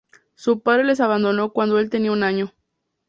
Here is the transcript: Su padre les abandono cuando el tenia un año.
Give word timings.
Su 0.33 0.61
padre 0.61 0.83
les 0.83 0.99
abandono 0.99 1.53
cuando 1.53 1.77
el 1.77 1.91
tenia 1.91 2.11
un 2.11 2.23
año. 2.23 2.55